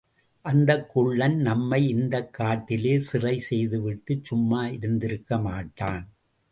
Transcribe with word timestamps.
அந்தக் 0.45 0.89
குள்ளன் 0.89 1.37
நம்மை 1.37 1.87
இந்தக் 1.87 2.33
காட்டிலே 2.33 2.99
சிறை 2.99 3.39
செய்துவிட்டுச் 3.39 4.23
சும்மா 4.23 4.63
இருந்திருக்கமாட்டான். 4.65 6.05